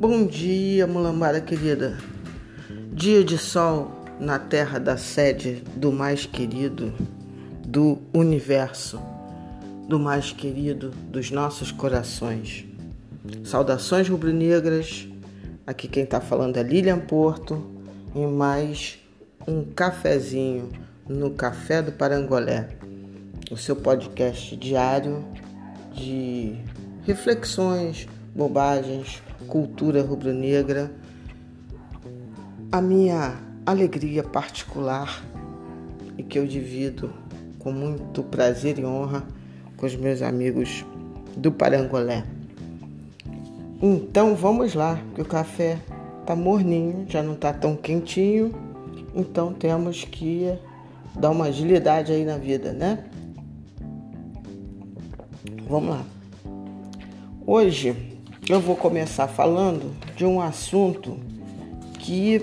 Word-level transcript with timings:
Bom 0.00 0.24
dia, 0.24 0.86
mulambada 0.86 1.42
querida. 1.42 1.98
Dia 2.90 3.22
de 3.22 3.36
sol 3.36 3.92
na 4.18 4.38
terra 4.38 4.78
da 4.80 4.96
sede 4.96 5.62
do 5.76 5.92
mais 5.92 6.24
querido 6.24 6.90
do 7.66 7.98
universo, 8.14 8.98
do 9.86 9.98
mais 9.98 10.32
querido 10.32 10.88
dos 10.88 11.30
nossos 11.30 11.70
corações. 11.70 12.64
Saudações 13.44 14.08
rubro-negras. 14.08 15.06
Aqui 15.66 15.86
quem 15.86 16.04
está 16.04 16.18
falando 16.18 16.56
é 16.56 16.62
Lilian 16.62 17.00
Porto 17.00 17.62
em 18.14 18.26
mais 18.26 18.98
um 19.46 19.62
cafezinho 19.62 20.70
no 21.06 21.32
Café 21.32 21.82
do 21.82 21.92
Parangolé, 21.92 22.70
o 23.50 23.56
seu 23.58 23.76
podcast 23.76 24.56
diário 24.56 25.22
de 25.92 26.56
reflexões, 27.04 28.08
bobagens, 28.34 29.22
cultura 29.46 30.02
rubro-negra. 30.02 30.92
A 32.70 32.80
minha 32.80 33.38
alegria 33.66 34.22
particular 34.22 35.22
e 36.16 36.22
que 36.22 36.38
eu 36.38 36.46
divido 36.46 37.12
com 37.58 37.72
muito 37.72 38.22
prazer 38.22 38.78
e 38.78 38.84
honra 38.84 39.24
com 39.76 39.86
os 39.86 39.96
meus 39.96 40.22
amigos 40.22 40.84
do 41.36 41.52
Parangolé. 41.52 42.24
Então 43.82 44.34
vamos 44.34 44.74
lá, 44.74 45.00
que 45.14 45.22
o 45.22 45.24
café 45.24 45.78
tá 46.26 46.36
morninho, 46.36 47.06
já 47.08 47.22
não 47.22 47.34
tá 47.34 47.52
tão 47.52 47.74
quentinho, 47.74 48.52
então 49.14 49.52
temos 49.52 50.04
que 50.04 50.52
dar 51.18 51.30
uma 51.30 51.46
agilidade 51.46 52.12
aí 52.12 52.24
na 52.24 52.36
vida, 52.36 52.72
né? 52.72 53.04
Vamos 55.68 55.90
lá. 55.90 56.04
Hoje 57.46 58.09
eu 58.48 58.60
vou 58.60 58.74
começar 58.74 59.28
falando 59.28 59.94
de 60.16 60.24
um 60.24 60.40
assunto 60.40 61.18
que 61.98 62.42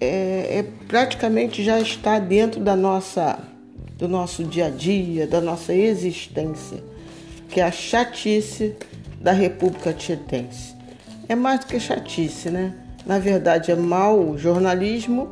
é, 0.00 0.58
é, 0.58 0.64
praticamente 0.86 1.62
já 1.62 1.80
está 1.80 2.18
dentro 2.18 2.60
da 2.60 2.76
nossa, 2.76 3.38
do 3.96 4.08
nosso 4.08 4.44
dia 4.44 4.66
a 4.66 4.70
dia, 4.70 5.26
da 5.26 5.40
nossa 5.40 5.74
existência, 5.74 6.82
que 7.48 7.60
é 7.60 7.64
a 7.64 7.72
chatice 7.72 8.76
da 9.20 9.32
República 9.32 9.92
Tietense. 9.92 10.74
É 11.28 11.34
mais 11.34 11.60
do 11.60 11.66
que 11.66 11.80
chatice, 11.80 12.50
né? 12.50 12.74
Na 13.04 13.18
verdade, 13.18 13.70
é 13.70 13.74
mau 13.74 14.38
jornalismo, 14.38 15.28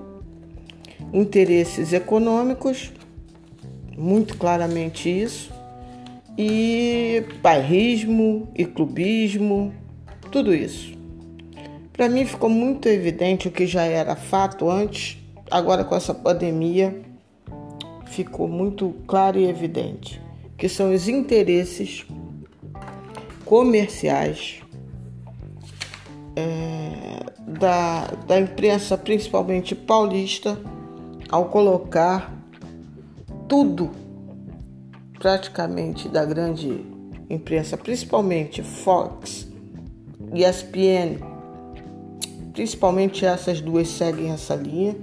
interesses 1.13 1.93
econômicos, 1.93 2.93
muito 3.97 4.37
claramente 4.37 5.09
isso, 5.09 5.53
e 6.37 7.25
bairrismo 7.43 8.49
e 8.55 8.65
clubismo, 8.65 9.73
tudo 10.31 10.55
isso. 10.55 10.97
Para 11.93 12.09
mim 12.09 12.27
ficou 12.27 12.51
muito 12.51 12.89
evidente 12.89 13.49
o 13.49 13.51
que 13.51 13.67
já 13.67 13.85
era 13.85 14.15
fato 14.15 14.69
antes, 14.69 15.17
agora 15.51 15.85
com 15.85 15.95
essa 15.95 16.13
pandemia 16.13 17.03
ficou 18.07 18.49
muito 18.49 18.95
claro 19.07 19.39
e 19.39 19.47
evidente, 19.47 20.21
que 20.57 20.69
são 20.69 20.95
os 20.95 21.09
interesses 21.09 22.07
comerciais 23.45 24.61
é, 26.35 27.33
da, 27.59 28.07
da 28.27 28.41
imprensa, 28.41 28.99
principalmente 28.99 29.75
paulista, 29.75 30.59
ao 31.31 31.47
colocar 31.47 32.33
tudo 33.49 33.91
praticamente 35.19 36.09
da 36.09 36.25
grande 36.25 36.85
imprensa, 37.29 37.77
principalmente 37.77 38.63
Fox 38.63 39.49
e 40.33 40.45
ESPN, 40.45 41.19
principalmente 42.53 43.25
essas 43.25 43.61
duas 43.61 43.89
seguem 43.89 44.31
essa 44.31 44.55
linha, 44.55 44.97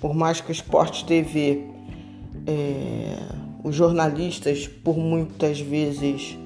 por 0.00 0.14
mais 0.14 0.40
que 0.40 0.50
o 0.50 0.52
Sport 0.52 1.04
TV, 1.04 1.64
é, 2.46 3.16
os 3.64 3.74
jornalistas, 3.74 4.68
por 4.68 4.96
muitas 4.96 5.60
vezes, 5.60 6.38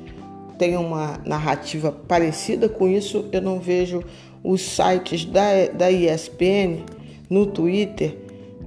tenham 0.59 0.87
uma 0.87 1.19
narrativa 1.25 1.93
parecida 1.93 2.69
com 2.69 2.89
isso, 2.89 3.29
eu 3.33 3.43
não 3.43 3.59
vejo 3.59 4.03
os 4.43 4.63
sites 4.63 5.25
da, 5.25 5.67
da 5.75 5.91
ESPN 5.91 6.85
no 7.29 7.47
Twitter 7.47 8.17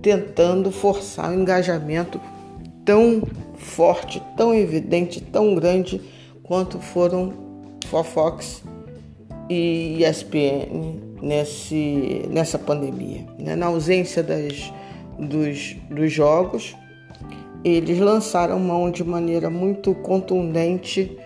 tentando 0.01 0.71
forçar 0.71 1.31
o 1.31 1.33
engajamento 1.33 2.19
tão 2.85 3.21
forte, 3.57 4.21
tão 4.35 4.53
evidente, 4.53 5.21
tão 5.21 5.55
grande 5.55 6.01
quanto 6.43 6.79
foram 6.79 7.33
Fofox 7.87 8.63
e 9.49 10.03
ESPN 10.03 10.99
nesse, 11.21 12.23
nessa 12.29 12.57
pandemia. 12.57 13.25
Né? 13.37 13.55
Na 13.55 13.67
ausência 13.67 14.23
das, 14.23 14.71
dos, 15.19 15.75
dos 15.89 16.11
jogos, 16.11 16.75
eles 17.63 17.99
lançaram 17.99 18.59
mão 18.59 18.91
de 18.91 19.03
maneira 19.03 19.49
muito 19.49 19.93
contundente 19.95 21.17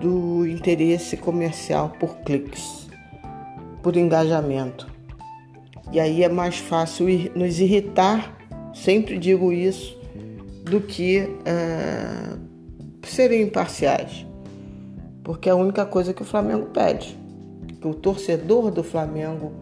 do 0.00 0.46
interesse 0.46 1.16
comercial 1.16 1.92
por 2.00 2.16
cliques, 2.18 2.88
por 3.82 3.96
engajamento. 3.96 4.86
E 5.92 6.00
aí 6.00 6.24
é 6.24 6.28
mais 6.28 6.58
fácil 6.58 7.06
nos 7.34 7.60
irritar, 7.60 8.36
sempre 8.74 9.18
digo 9.18 9.52
isso, 9.52 9.95
do 10.66 10.80
que 10.80 11.20
uh, 11.20 12.38
serem 13.06 13.42
imparciais. 13.42 14.26
Porque 15.22 15.48
é 15.48 15.52
a 15.52 15.56
única 15.56 15.86
coisa 15.86 16.12
que 16.12 16.22
o 16.22 16.24
Flamengo 16.24 16.66
pede, 16.66 17.16
que 17.80 17.86
o 17.86 17.94
torcedor 17.94 18.70
do 18.70 18.82
Flamengo 18.82 19.52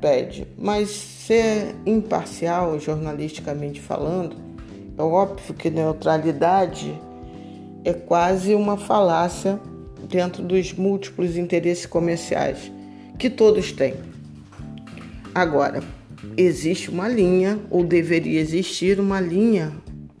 pede. 0.00 0.46
Mas 0.58 0.90
ser 0.90 1.74
imparcial, 1.84 2.78
jornalisticamente 2.78 3.80
falando, 3.80 4.36
é 4.96 5.02
óbvio 5.02 5.54
que 5.54 5.70
neutralidade 5.70 6.98
é 7.84 7.92
quase 7.92 8.54
uma 8.54 8.76
falácia 8.76 9.58
dentro 10.08 10.42
dos 10.42 10.72
múltiplos 10.72 11.36
interesses 11.36 11.86
comerciais 11.86 12.70
que 13.18 13.30
todos 13.30 13.72
têm. 13.72 13.94
Agora, 15.34 15.82
existe 16.36 16.90
uma 16.90 17.08
linha, 17.08 17.58
ou 17.70 17.84
deveria 17.84 18.40
existir 18.40 18.98
uma 18.98 19.20
linha 19.20 19.72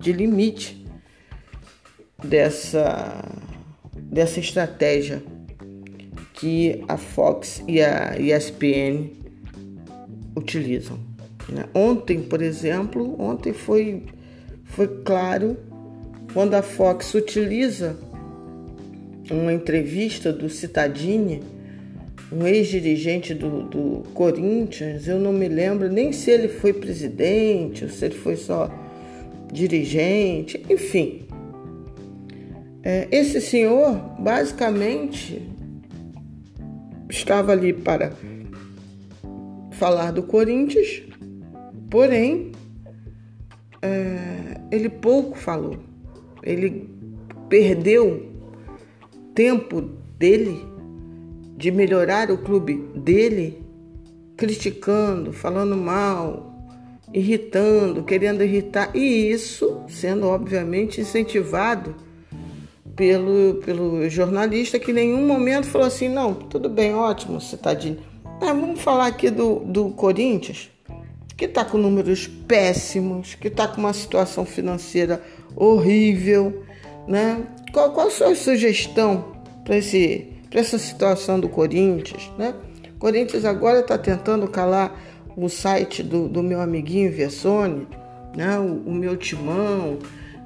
de 0.06 0.12
limite 0.12 0.86
dessa, 2.22 3.24
dessa 3.92 4.38
estratégia 4.38 5.20
que 6.32 6.84
a 6.86 6.96
Fox 6.96 7.64
e 7.66 7.82
a 7.82 8.16
ESPN 8.16 9.10
utilizam. 10.36 11.00
Né? 11.48 11.64
Ontem, 11.74 12.22
por 12.22 12.40
exemplo, 12.40 13.20
ontem 13.20 13.52
foi, 13.52 14.04
foi 14.64 14.86
claro 15.02 15.56
quando 16.32 16.54
a 16.54 16.62
Fox 16.62 17.12
utiliza 17.14 17.98
uma 19.28 19.52
entrevista 19.52 20.32
do 20.32 20.48
Citadini, 20.48 21.42
um 22.30 22.46
ex-dirigente 22.46 23.34
do, 23.34 23.62
do 23.62 24.02
Corinthians, 24.14 25.08
eu 25.08 25.18
não 25.18 25.32
me 25.32 25.48
lembro 25.48 25.90
nem 25.90 26.12
se 26.12 26.30
ele 26.30 26.46
foi 26.46 26.72
presidente 26.72 27.82
ou 27.82 27.90
se 27.90 28.04
ele 28.04 28.14
foi 28.14 28.36
só 28.36 28.85
dirigente, 29.52 30.64
enfim. 30.68 31.26
É, 32.82 33.08
esse 33.10 33.40
senhor 33.40 33.96
basicamente 34.18 35.42
estava 37.08 37.52
ali 37.52 37.72
para 37.72 38.12
falar 39.72 40.12
do 40.12 40.22
Corinthians, 40.22 41.02
porém 41.90 42.52
é, 43.82 44.60
ele 44.70 44.88
pouco 44.88 45.36
falou. 45.36 45.76
Ele 46.42 46.88
perdeu 47.48 48.32
tempo 49.34 49.80
dele 50.18 50.64
de 51.56 51.70
melhorar 51.70 52.30
o 52.30 52.38
clube 52.38 52.74
dele, 52.94 53.62
criticando, 54.36 55.32
falando 55.32 55.76
mal, 55.76 56.45
irritando, 57.16 58.02
querendo 58.02 58.44
irritar, 58.44 58.90
e 58.94 59.30
isso 59.30 59.80
sendo 59.88 60.26
obviamente 60.26 61.00
incentivado 61.00 61.96
pelo, 62.94 63.54
pelo 63.64 64.06
jornalista 64.10 64.78
que 64.78 64.90
em 64.90 64.94
nenhum 64.94 65.26
momento 65.26 65.66
falou 65.66 65.86
assim: 65.86 66.10
não, 66.10 66.34
tudo 66.34 66.68
bem, 66.68 66.94
ótimo, 66.94 67.40
Citadini. 67.40 67.98
Mas 68.38 68.50
vamos 68.50 68.82
falar 68.82 69.06
aqui 69.06 69.30
do, 69.30 69.60
do 69.60 69.88
Corinthians, 69.90 70.70
que 71.38 71.46
está 71.46 71.64
com 71.64 71.78
números 71.78 72.26
péssimos, 72.26 73.34
que 73.34 73.48
está 73.48 73.66
com 73.66 73.80
uma 73.80 73.94
situação 73.94 74.44
financeira 74.44 75.22
horrível, 75.56 76.64
né? 77.08 77.46
Qual, 77.72 77.92
qual 77.92 78.08
a 78.08 78.10
sua 78.10 78.34
sugestão 78.34 79.36
para 79.64 79.76
essa 79.76 80.78
situação 80.78 81.40
do 81.40 81.48
Corinthians, 81.48 82.30
né? 82.36 82.54
Corinthians 82.98 83.46
agora 83.46 83.80
está 83.80 83.96
tentando 83.96 84.46
calar 84.48 84.94
o 85.36 85.48
site 85.48 86.02
do, 86.02 86.28
do 86.28 86.42
meu 86.42 86.60
amiguinho 86.60 87.12
Versone, 87.12 87.86
né, 88.34 88.58
o, 88.58 88.88
o, 88.88 88.94
meu 88.94 89.16
timão, 89.16 89.98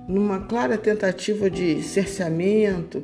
numa 0.09 0.41
clara 0.41 0.77
tentativa 0.77 1.49
de 1.49 1.83
cerceamento. 1.83 3.03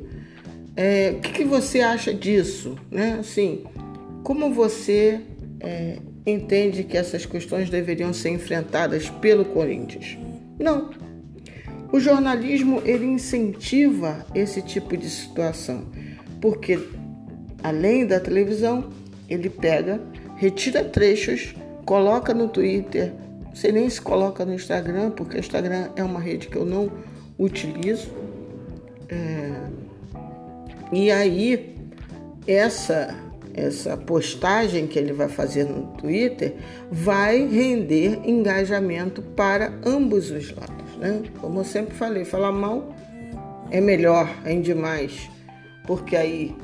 É, 0.75 1.15
o 1.17 1.21
que, 1.21 1.31
que, 1.31 1.43
você 1.43 1.81
acha 1.81 2.13
disso? 2.13 2.75
Né? 2.91 3.17
Assim, 3.19 3.63
como 4.23 4.53
você 4.53 5.21
é, 5.59 5.97
entende 6.25 6.83
que 6.83 6.97
essas 6.97 7.25
questões 7.25 7.69
deveriam 7.69 8.13
ser 8.13 8.29
enfrentadas 8.29 9.09
pelo 9.09 9.45
Corinthians? 9.45 10.17
Não. 10.59 10.89
O 11.91 11.99
jornalismo 11.99 12.81
ele 12.83 13.05
incentiva 13.05 14.25
esse 14.35 14.61
tipo 14.61 14.97
de 14.97 15.09
situação, 15.09 15.85
porque 16.41 16.77
além 17.63 18.05
da 18.05 18.19
televisão, 18.19 18.89
ele 19.29 19.49
pega, 19.49 20.01
retira 20.35 20.83
trechos, 20.83 21.55
coloca 21.87 22.33
no 22.33 22.49
Twitter, 22.49 23.13
sei 23.55 23.71
nem 23.71 23.89
se 23.89 24.01
coloca 24.01 24.45
no 24.45 24.53
Instagram, 24.53 25.11
porque 25.11 25.37
o 25.37 25.39
Instagram 25.39 25.89
é 25.95 26.03
uma 26.03 26.19
rede 26.19 26.49
que 26.49 26.57
eu 26.57 26.65
não 26.65 26.91
utilizo. 27.39 28.11
É... 29.09 29.53
E 30.91 31.09
aí, 31.09 31.75
essa 32.45 33.15
essa 33.53 33.97
postagem 33.97 34.85
que 34.85 34.99
ele 34.99 35.11
vai 35.11 35.27
fazer 35.27 35.63
no 35.63 35.87
Twitter 35.97 36.53
vai 36.91 37.43
render 37.47 38.19
engajamento 38.23 39.23
para 39.23 39.73
ambos 39.83 40.29
os 40.29 40.55
lados, 40.55 40.95
né? 40.99 41.23
Como 41.41 41.61
eu 41.61 41.63
sempre 41.63 41.95
falei, 41.95 42.23
falar 42.23 42.51
mal 42.51 42.95
é 43.71 43.81
melhor, 43.81 44.29
rende 44.43 44.75
mais, 44.75 45.27
porque 45.87 46.15
aí 46.15 46.55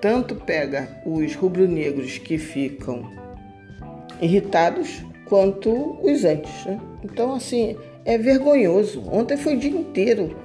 tanto 0.00 0.36
pega 0.36 0.88
os 1.04 1.34
rubro-negros 1.34 2.18
que 2.18 2.38
ficam 2.38 3.23
irritados 4.20 5.04
quanto 5.26 5.98
os 6.02 6.24
antes, 6.24 6.64
né? 6.66 6.80
Então 7.02 7.34
assim, 7.34 7.76
é 8.04 8.16
vergonhoso. 8.18 9.02
Ontem 9.10 9.36
foi 9.36 9.54
o 9.54 9.58
dia 9.58 9.70
inteiro 9.70 10.44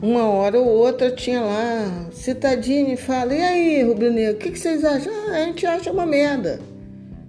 uma 0.00 0.28
hora 0.28 0.58
ou 0.58 0.66
outra 0.66 1.10
tinha 1.10 1.40
lá, 1.40 2.08
Citadini 2.12 2.96
fala, 2.96 3.34
e 3.34 3.42
aí, 3.42 3.82
Rubro 3.82 4.12
Negro, 4.12 4.34
o 4.34 4.38
que, 4.38 4.52
que, 4.52 4.58
vocês 4.58 4.84
acham? 4.84 5.12
Ah, 5.12 5.32
a 5.32 5.44
gente 5.46 5.66
acha 5.66 5.90
uma 5.90 6.06
merda. 6.06 6.60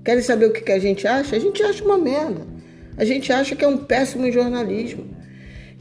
Querem 0.06 0.22
saber 0.22 0.46
o 0.46 0.54
que, 0.54 0.62
que 0.62 0.72
a 0.72 0.80
gente 0.80 1.08
acha? 1.08 1.36
A 1.36 1.40
gente 1.40 1.62
acha 1.64 1.84
uma 1.84 1.98
merda. 1.98 2.42
A 2.96 3.04
gente 3.04 3.34
acha 3.34 3.56
que 3.56 3.66
é 3.66 3.68
um 3.68 3.78
péssimo 3.78 4.32
jornalismo, 4.32 5.06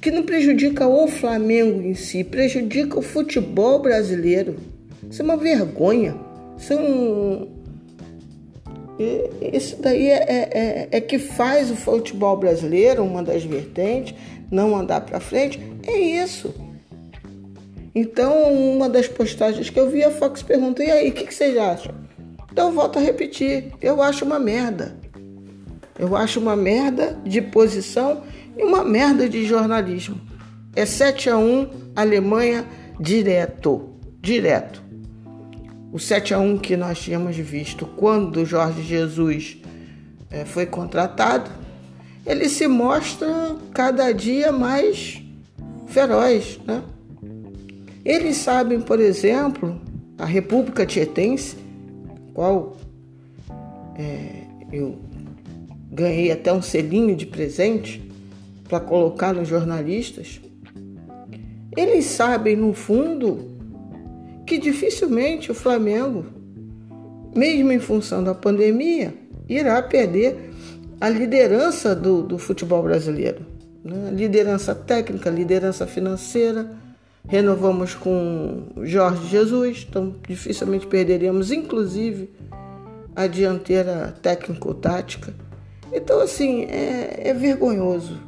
que 0.01 0.11
não 0.11 0.23
prejudica 0.23 0.87
o 0.87 1.07
Flamengo 1.09 1.83
em 1.83 1.95
si, 1.95 2.25
prejudica 2.25 2.99
o 2.99 3.03
futebol 3.03 3.81
brasileiro. 3.81 4.57
Isso 5.11 5.21
é 5.21 5.25
uma 5.25 5.37
vergonha. 5.37 6.17
Isso 6.57 6.73
é 6.73 6.77
um... 6.77 7.58
Isso 9.53 9.81
daí 9.81 10.09
é, 10.09 10.17
é, 10.17 10.49
é, 10.53 10.89
é 10.91 11.01
que 11.01 11.19
faz 11.19 11.71
o 11.71 11.77
futebol 11.77 12.37
brasileiro, 12.37 13.05
uma 13.05 13.23
das 13.23 13.45
vertentes, 13.45 14.15
não 14.51 14.77
andar 14.77 15.03
para 15.03 15.21
frente. 15.21 15.61
É 15.87 15.97
isso. 15.97 16.53
Então, 17.95 18.53
uma 18.53 18.89
das 18.89 19.09
postagens 19.09 19.71
que 19.71 19.79
eu 19.79 19.89
vi, 19.89 20.03
a 20.03 20.11
Fox 20.11 20.43
perguntou: 20.43 20.85
e 20.85 20.91
aí, 20.91 21.11
o 21.11 21.13
que, 21.13 21.25
que 21.25 21.35
vocês 21.35 21.57
acham? 21.57 21.95
Então, 22.51 22.69
eu 22.69 22.75
volto 22.75 22.99
a 22.99 23.03
repetir: 23.03 23.73
eu 23.81 24.03
acho 24.03 24.25
uma 24.25 24.39
merda. 24.39 24.97
Eu 25.99 26.15
acho 26.15 26.39
uma 26.39 26.55
merda 26.55 27.19
de 27.25 27.43
posição 27.43 28.23
e 28.57 28.63
uma 28.63 28.85
merda 28.85 29.29
de 29.29 29.45
jornalismo. 29.45 30.21
É 30.77 30.87
7 30.87 31.31
a 31.31 31.37
1 31.37 31.93
Alemanha 31.97 32.65
direto. 33.01 33.97
Direto. 34.21 34.88
O 35.93 35.99
7 35.99 36.35
a 36.35 36.39
1 36.39 36.59
que 36.59 36.77
nós 36.77 36.99
tínhamos 36.99 37.37
visto 37.37 37.87
quando 37.87 38.45
Jorge 38.45 38.83
Jesus 38.83 39.59
é, 40.31 40.45
foi 40.45 40.67
contratado, 40.67 41.51
ele 42.27 42.49
se 42.49 42.67
mostra 42.67 43.57
cada 43.73 44.13
dia 44.13 44.53
mais 44.53 45.23
feroz, 45.87 46.61
né? 46.67 46.83
Eles 48.05 48.37
sabem, 48.37 48.81
por 48.81 49.01
exemplo, 49.01 49.81
a 50.19 50.25
República 50.25 50.85
Tietense, 50.85 51.57
qual 52.35 52.77
é, 53.97 54.45
eu 54.73 54.99
ganhei 55.91 56.31
até 56.31 56.53
um 56.53 56.63
selinho 56.63 57.17
de 57.17 57.27
presente 57.27 58.09
para 58.69 58.79
colocar 58.79 59.33
nos 59.33 59.49
jornalistas. 59.49 60.41
Eles 61.77 62.05
sabem, 62.05 62.57
no 62.57 62.73
fundo, 62.75 63.48
que 64.49 64.59
dificilmente 64.59 65.51
o 65.51 65.55
Flamengo, 65.55 66.25
mesmo 67.35 67.71
em 67.71 67.79
função 67.79 68.25
da 68.25 68.35
pandemia, 68.35 69.15
irá 69.49 69.81
perder 69.83 70.51
a 71.01 71.09
liderança 71.09 71.95
do, 71.95 72.23
do 72.23 72.39
futebol 72.39 72.83
brasileiro. 72.83 73.47
Né? 73.85 74.11
Liderança 74.13 74.75
técnica, 74.75 75.31
liderança 75.31 75.87
financeira 75.87 76.77
Renovamos 77.29 77.95
com 77.95 78.69
Jorge 78.85 79.27
Jesus, 79.29 79.87
então 79.87 80.15
dificilmente 80.27 80.87
perderíamos, 80.87 81.53
inclusive, 81.53 82.31
a 83.15 83.27
dianteira 83.27 84.17
técnico-tática. 84.23 85.35
Então, 85.93 86.21
assim, 86.21 86.65
é, 86.65 87.29
é 87.29 87.35
vergonhoso. 87.35 88.19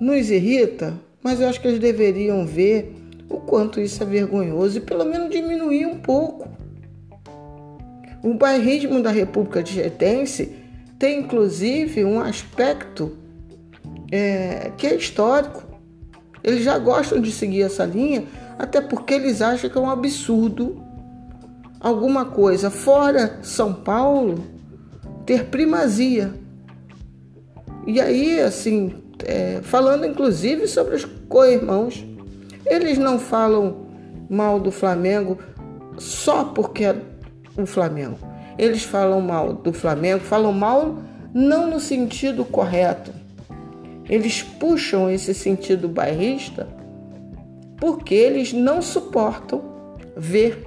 Nos 0.00 0.30
irrita, 0.30 0.94
mas 1.22 1.42
eu 1.42 1.48
acho 1.48 1.60
que 1.60 1.68
eles 1.68 1.78
deveriam 1.78 2.46
ver 2.46 2.90
o 3.28 3.40
quanto 3.40 3.80
isso 3.80 4.02
é 4.02 4.06
vergonhoso 4.06 4.78
e 4.78 4.80
pelo 4.80 5.04
menos 5.04 5.30
diminuir 5.30 5.86
um 5.86 5.98
pouco. 5.98 6.48
O 8.22 8.34
bairrismo 8.34 9.02
da 9.02 9.10
República 9.10 9.62
Tietense 9.62 10.56
tem 10.98 11.20
inclusive 11.20 12.04
um 12.04 12.20
aspecto 12.20 13.16
é, 14.10 14.72
que 14.76 14.86
é 14.86 14.94
histórico. 14.94 15.64
Eles 16.42 16.62
já 16.62 16.78
gostam 16.78 17.20
de 17.20 17.30
seguir 17.32 17.62
essa 17.62 17.84
linha, 17.84 18.24
até 18.58 18.80
porque 18.80 19.14
eles 19.14 19.42
acham 19.42 19.68
que 19.68 19.76
é 19.76 19.80
um 19.80 19.90
absurdo 19.90 20.82
alguma 21.80 22.24
coisa 22.24 22.70
fora 22.70 23.38
São 23.42 23.72
Paulo 23.72 24.44
ter 25.24 25.46
primazia. 25.46 26.32
E 27.86 28.00
aí, 28.00 28.40
assim, 28.40 28.94
é, 29.24 29.60
falando 29.62 30.06
inclusive 30.06 30.66
sobre 30.66 30.96
os 30.96 31.04
co-irmãos, 31.28 32.04
eles 32.66 32.98
não 32.98 33.18
falam 33.18 33.86
mal 34.28 34.60
do 34.60 34.70
Flamengo 34.70 35.38
só 35.98 36.44
porque 36.44 36.84
é 36.84 36.96
o 37.56 37.64
Flamengo. 37.66 38.18
Eles 38.58 38.82
falam 38.82 39.20
mal 39.20 39.52
do 39.52 39.72
Flamengo, 39.72 40.24
falam 40.24 40.52
mal 40.52 40.98
não 41.32 41.70
no 41.70 41.78
sentido 41.78 42.44
correto, 42.44 43.12
eles 44.08 44.42
puxam 44.42 45.10
esse 45.10 45.34
sentido 45.34 45.88
bairrista 45.88 46.68
porque 47.78 48.14
eles 48.14 48.52
não 48.52 48.80
suportam 48.80 49.62
ver 50.16 50.66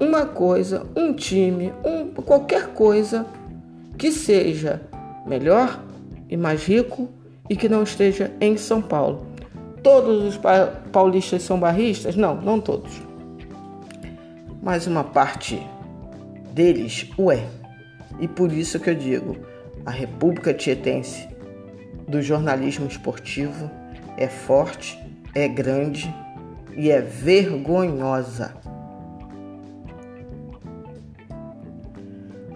uma 0.00 0.24
coisa, 0.24 0.86
um 0.96 1.12
time, 1.12 1.72
um, 1.84 2.08
qualquer 2.22 2.68
coisa 2.68 3.26
que 3.98 4.10
seja 4.10 4.80
melhor 5.26 5.84
e 6.28 6.36
mais 6.36 6.64
rico 6.64 7.08
e 7.50 7.56
que 7.56 7.68
não 7.68 7.82
esteja 7.82 8.32
em 8.40 8.56
São 8.56 8.80
Paulo. 8.80 9.26
Todos 9.82 10.24
os 10.24 10.40
paulistas 10.92 11.42
são 11.42 11.58
barristas? 11.58 12.16
Não, 12.16 12.34
não 12.40 12.60
todos. 12.60 13.00
Mas 14.62 14.86
uma 14.86 15.04
parte 15.04 15.60
deles 16.52 17.10
o 17.16 17.32
é. 17.32 17.46
E 18.18 18.28
por 18.28 18.52
isso 18.52 18.78
que 18.78 18.90
eu 18.90 18.94
digo, 18.94 19.36
a 19.86 19.90
República 19.90 20.52
Tietense 20.52 21.28
do 22.06 22.20
jornalismo 22.20 22.86
esportivo 22.86 23.70
é 24.16 24.28
forte, 24.28 24.98
é 25.34 25.48
grande 25.48 26.14
e 26.76 26.90
é 26.90 27.00
vergonhosa. 27.00 28.54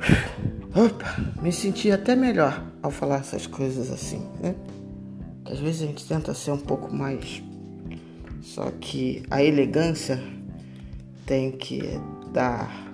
Opa, 0.77 1.17
me 1.41 1.53
senti 1.53 1.91
até 1.91 2.15
melhor 2.15 2.63
ao 2.83 2.91
falar 2.91 3.21
essas 3.21 3.47
coisas 3.47 3.91
assim, 3.91 4.29
né? 4.43 4.55
Às 5.45 5.59
vezes 5.59 5.83
a 5.83 5.87
gente 5.87 6.07
tenta 6.07 6.33
ser 6.35 6.53
um 6.53 6.59
pouco 6.59 6.95
mais. 6.95 7.43
Só 8.43 8.71
que 8.81 9.23
a 9.31 9.43
elegância 9.43 10.23
tem 11.27 11.51
que 11.51 11.83
dar 12.33 12.93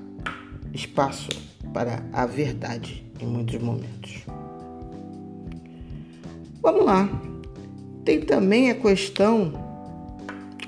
espaço 0.72 1.28
para 1.72 2.02
a 2.12 2.26
verdade 2.26 3.04
em 3.20 3.26
muitos 3.26 3.60
momentos. 3.60 4.24
Vamos 6.62 6.84
lá. 6.84 7.08
Tem 8.04 8.20
também 8.20 8.70
a 8.70 8.74
questão, 8.74 9.52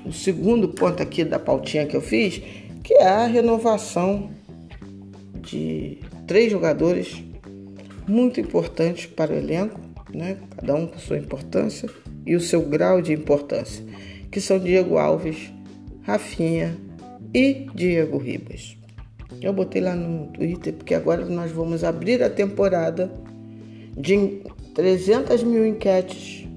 o 0.05 0.11
segundo 0.11 0.69
ponto 0.69 1.01
aqui 1.01 1.23
da 1.23 1.39
pautinha 1.39 1.85
que 1.85 1.95
eu 1.95 2.01
fiz, 2.01 2.41
que 2.83 2.93
é 2.95 3.07
a 3.07 3.25
renovação 3.25 4.29
de 5.41 5.99
três 6.27 6.51
jogadores 6.51 7.23
muito 8.07 8.39
importantes 8.39 9.05
para 9.05 9.33
o 9.33 9.35
elenco, 9.35 9.79
né? 10.13 10.37
cada 10.55 10.75
um 10.75 10.87
com 10.87 10.97
sua 10.97 11.17
importância 11.17 11.89
e 12.25 12.35
o 12.35 12.39
seu 12.39 12.61
grau 12.61 13.01
de 13.01 13.13
importância, 13.13 13.83
que 14.31 14.39
são 14.39 14.59
Diego 14.59 14.97
Alves, 14.97 15.51
Rafinha 16.03 16.77
e 17.33 17.67
Diego 17.73 18.17
Ribas. 18.17 18.77
Eu 19.41 19.51
botei 19.51 19.81
lá 19.81 19.95
no 19.95 20.27
Twitter 20.27 20.73
porque 20.73 20.93
agora 20.93 21.25
nós 21.25 21.51
vamos 21.51 21.83
abrir 21.83 22.23
a 22.23 22.29
temporada 22.29 23.11
de 23.97 24.41
300 24.73 25.43
mil 25.43 25.65
enquetes, 25.65 26.47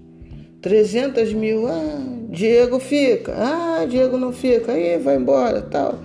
300 0.62 1.32
mil, 1.32 1.66
ah, 1.66 2.16
Diego 2.30 2.78
fica, 2.78 3.34
ah, 3.36 3.86
Diego 3.86 4.16
não 4.16 4.32
fica, 4.32 4.72
aí 4.72 4.98
vai 4.98 5.16
embora, 5.16 5.62
tal. 5.62 5.98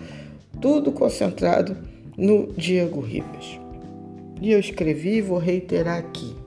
Tudo 0.59 0.91
concentrado 0.91 1.75
no 2.17 2.47
Diego 2.53 2.99
Ribas. 2.99 3.59
E 4.41 4.51
eu 4.51 4.59
escrevi 4.59 5.17
e 5.17 5.21
vou 5.21 5.37
reiterar 5.37 5.97
aqui. 5.97 6.40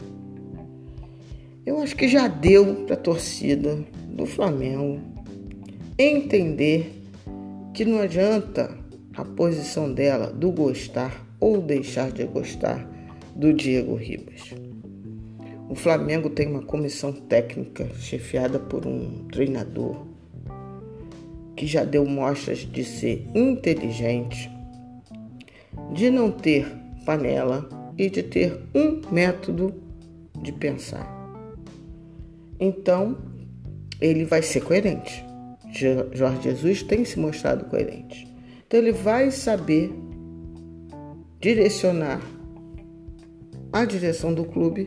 Eu 1.67 1.81
acho 1.81 1.97
que 1.97 2.07
já 2.07 2.29
deu 2.29 2.85
para 2.85 2.95
a 2.95 2.99
torcida 2.99 3.79
do 4.09 4.27
Flamengo 4.27 5.01
entender 5.99 6.93
que 7.73 7.87
não 7.87 8.01
adianta 8.01 8.77
a 9.17 9.25
posição 9.25 9.91
dela 9.91 10.31
do 10.31 10.51
gostar 10.51 11.27
ou 11.41 11.63
deixar 11.63 12.13
de 12.13 12.25
gostar 12.25 12.87
do 13.35 13.51
Diego 13.53 13.95
Ribas. 13.95 14.55
O 15.71 15.75
Flamengo 15.75 16.29
tem 16.29 16.49
uma 16.49 16.63
comissão 16.63 17.13
técnica 17.13 17.89
chefiada 17.99 18.59
por 18.59 18.87
um 18.87 19.27
treinador 19.29 20.07
que 21.57 21.67
já 21.67 21.83
deu 21.83 22.05
mostras 22.05 22.59
de 22.59 22.85
ser 22.85 23.27
inteligente, 23.35 24.51
de 25.95 26.11
não 26.11 26.31
ter 26.31 26.67
panela 27.07 27.67
e 27.97 28.11
de 28.11 28.23
ter 28.23 28.61
um 28.75 29.01
método 29.11 29.73
de 30.43 30.53
pensar. 30.53 31.14
Então, 32.59 33.17
ele 34.01 34.25
vai 34.25 34.43
ser 34.43 34.61
coerente. 34.63 35.25
Jorge 36.13 36.43
Jesus 36.43 36.83
tem 36.83 37.05
se 37.05 37.19
mostrado 37.19 37.65
coerente. 37.67 38.33
Então, 38.67 38.79
ele 38.81 38.93
vai 38.93 39.31
saber 39.31 39.93
direcionar 41.41 42.21
a 43.73 43.85
direção 43.85 44.33
do 44.33 44.45
clube 44.45 44.87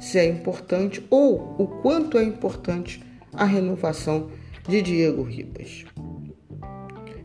se 0.00 0.18
é 0.18 0.26
importante 0.26 1.04
ou 1.10 1.54
o 1.58 1.66
quanto 1.80 2.18
é 2.18 2.24
importante 2.24 3.02
a 3.32 3.44
renovação 3.44 4.28
de 4.68 4.82
Diego 4.82 5.22
Ribas. 5.22 5.84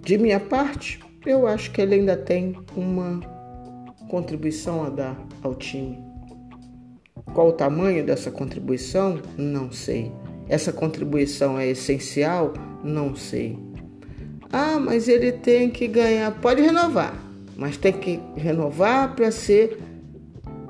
De 0.01 0.17
minha 0.17 0.39
parte, 0.39 0.99
eu 1.25 1.47
acho 1.47 1.71
que 1.71 1.81
ele 1.81 1.95
ainda 1.95 2.15
tem 2.15 2.55
uma 2.75 3.19
contribuição 4.09 4.83
a 4.83 4.89
dar 4.89 5.27
ao 5.41 5.55
time. 5.55 6.10
Qual 7.33 7.49
o 7.49 7.53
tamanho 7.53 8.05
dessa 8.05 8.29
contribuição? 8.29 9.19
Não 9.37 9.71
sei. 9.71 10.11
Essa 10.49 10.73
contribuição 10.73 11.57
é 11.57 11.67
essencial? 11.67 12.53
Não 12.83 13.15
sei. 13.15 13.57
Ah, 14.51 14.77
mas 14.79 15.07
ele 15.07 15.31
tem 15.31 15.69
que 15.69 15.87
ganhar. 15.87 16.31
Pode 16.41 16.61
renovar, 16.61 17.13
mas 17.55 17.77
tem 17.77 17.93
que 17.93 18.19
renovar 18.35 19.15
para 19.15 19.31
ser 19.31 19.79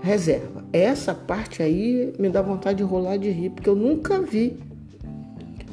reserva. 0.01 0.63
Essa 0.71 1.15
parte 1.15 1.63
aí 1.63 2.13
me 2.19 2.29
dá 2.29 2.41
vontade 2.41 2.77
de 2.77 2.83
rolar 2.83 3.17
de 3.17 3.29
rir, 3.29 3.49
porque 3.49 3.69
eu 3.69 3.75
nunca 3.75 4.21
vi 4.21 4.57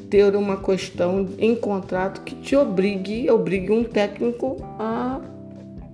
ter 0.09 0.35
uma 0.35 0.57
questão 0.57 1.29
em 1.39 1.55
contrato 1.55 2.23
que 2.23 2.35
te 2.35 2.57
obrigue, 2.57 3.31
obrigue 3.31 3.71
um 3.71 3.85
técnico 3.85 4.57
a 4.79 5.21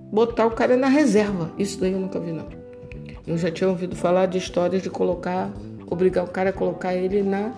botar 0.09 0.45
o 0.45 0.51
cara 0.51 0.77
na 0.77 0.87
reserva. 0.87 1.51
Isso 1.59 1.79
daí 1.81 1.91
eu 1.91 1.99
nunca 1.99 2.17
vi 2.17 2.31
não. 2.31 2.64
Eu 3.27 3.37
já 3.37 3.51
tinha 3.51 3.69
ouvido 3.69 3.95
falar 3.95 4.27
de 4.27 4.37
histórias 4.37 4.81
de 4.81 4.89
colocar, 4.89 5.51
obrigar 5.87 6.23
o 6.23 6.27
cara 6.27 6.51
a 6.51 6.53
colocar 6.53 6.93
ele 6.93 7.23
na 7.23 7.51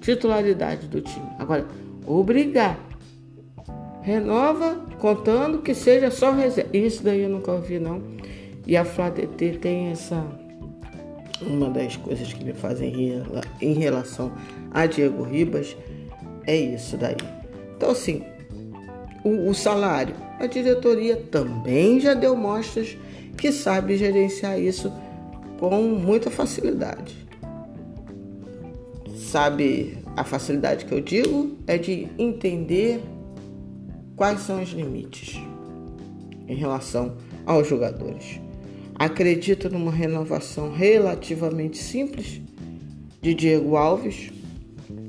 titularidade 0.00 0.86
do 0.86 1.00
time. 1.00 1.26
Agora, 1.38 1.66
obrigar. 2.06 2.78
Renova 4.02 4.76
contando 4.98 5.58
que 5.58 5.74
seja 5.74 6.10
só 6.10 6.32
reserva. 6.32 6.76
Isso 6.76 7.02
daí 7.02 7.22
eu 7.22 7.28
nunca 7.28 7.52
ouvi 7.52 7.78
não. 7.78 8.02
E 8.66 8.76
a 8.76 8.84
FlaDT 8.84 9.58
tem 9.60 9.88
essa 9.88 10.24
uma 11.42 11.70
das 11.70 11.96
coisas 11.96 12.32
que 12.32 12.44
me 12.44 12.52
fazem 12.52 12.90
rir 12.90 13.22
em 13.60 13.72
relação 13.72 14.30
a 14.70 14.86
Diego 14.86 15.22
Ribas 15.22 15.76
é 16.46 16.56
isso 16.56 16.96
daí. 16.96 17.16
Então, 17.76 17.90
assim, 17.90 18.22
o, 19.24 19.48
o 19.48 19.54
salário, 19.54 20.14
a 20.38 20.46
diretoria 20.46 21.16
também 21.16 22.00
já 22.00 22.14
deu 22.14 22.36
mostras 22.36 22.96
que 23.40 23.50
sabe 23.50 23.96
gerenciar 23.96 24.60
isso 24.60 24.92
com 25.58 25.80
muita 25.80 26.30
facilidade. 26.30 27.16
Sabe, 29.16 29.96
a 30.14 30.24
facilidade 30.24 30.84
que 30.84 30.92
eu 30.92 31.00
digo 31.00 31.56
é 31.66 31.78
de 31.78 32.06
entender 32.18 33.00
quais 34.14 34.40
são 34.40 34.62
os 34.62 34.68
limites 34.68 35.40
em 36.46 36.54
relação 36.54 37.16
aos 37.46 37.66
jogadores. 37.66 38.38
Acredito 38.94 39.70
numa 39.70 39.90
renovação 39.90 40.70
relativamente 40.70 41.78
simples 41.78 42.42
de 43.22 43.32
Diego 43.32 43.76
Alves 43.76 44.30